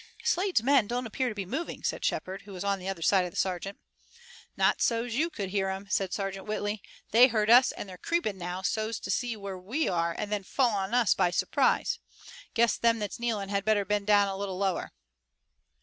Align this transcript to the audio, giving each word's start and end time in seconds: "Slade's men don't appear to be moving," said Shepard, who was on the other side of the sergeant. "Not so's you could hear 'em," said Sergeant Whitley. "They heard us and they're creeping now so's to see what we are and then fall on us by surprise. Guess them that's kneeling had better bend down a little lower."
"Slade's 0.23 0.63
men 0.63 0.87
don't 0.87 1.05
appear 1.05 1.29
to 1.29 1.35
be 1.35 1.45
moving," 1.45 1.83
said 1.83 2.03
Shepard, 2.03 2.41
who 2.41 2.53
was 2.53 2.63
on 2.63 2.79
the 2.79 2.87
other 2.89 3.03
side 3.03 3.23
of 3.23 3.29
the 3.29 3.37
sergeant. 3.37 3.77
"Not 4.57 4.81
so's 4.81 5.13
you 5.13 5.29
could 5.29 5.49
hear 5.49 5.69
'em," 5.69 5.85
said 5.91 6.11
Sergeant 6.11 6.47
Whitley. 6.47 6.81
"They 7.11 7.27
heard 7.27 7.51
us 7.51 7.71
and 7.71 7.87
they're 7.87 7.99
creeping 7.99 8.39
now 8.39 8.63
so's 8.63 8.99
to 8.99 9.11
see 9.11 9.37
what 9.37 9.63
we 9.63 9.87
are 9.87 10.15
and 10.17 10.31
then 10.31 10.41
fall 10.41 10.71
on 10.71 10.95
us 10.95 11.13
by 11.13 11.29
surprise. 11.29 11.99
Guess 12.55 12.77
them 12.77 12.97
that's 12.97 13.19
kneeling 13.19 13.49
had 13.49 13.63
better 13.63 13.85
bend 13.85 14.07
down 14.07 14.27
a 14.27 14.35
little 14.35 14.57
lower." 14.57 14.91